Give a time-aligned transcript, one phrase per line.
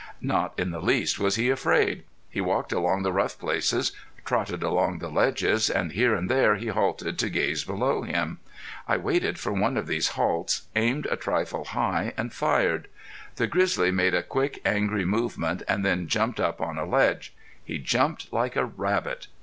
[0.23, 2.05] Not in the least was he afraid.
[2.27, 3.91] He walked along the rough places,
[4.25, 8.39] trotted along the ledges, and here and there he halted to gaze below him.
[8.87, 12.87] I waited for one of these halts, aimed a trifle high, and fired.
[13.35, 17.31] The grizzly made a quick, angry movement and then jumped up on a ledge.
[17.63, 19.27] He jumped like a rabbit.